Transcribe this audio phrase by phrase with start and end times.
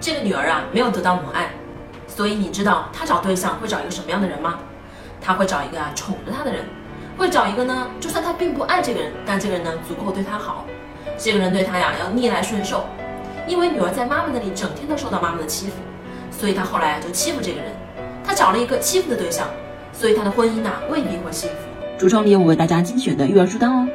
[0.00, 1.50] 这个女儿啊没有得到母爱，
[2.06, 4.58] 所以你知道她找对象会找一个什么样的人吗？
[5.20, 6.64] 她会找一个啊宠着她的人，
[7.18, 10.64] 会找一个呢，就算她并不爱这个人，但这个人呢足够对她好，
[11.18, 12.86] 这个人对她呀要逆来顺受，
[13.46, 15.74] 因为女儿在妈妈那里整天都受到妈妈的欺负，
[16.30, 17.70] 所以她后来就欺负这个人，
[18.24, 19.46] 她找了一个欺负的对象，
[19.92, 21.56] 所以她的婚姻呢未必会幸福。
[21.98, 23.86] 橱窗里有我为大家精选的育儿书单哦。